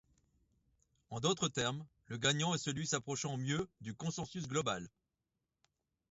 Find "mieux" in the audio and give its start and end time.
3.37-3.69